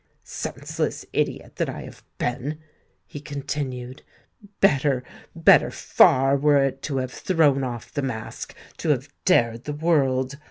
[0.23, 2.57] "Senseless idiot that I have been!"
[3.05, 4.01] he continued.
[4.59, 10.39] "Better—better far were it to have thrown off the mask—to have dared the world!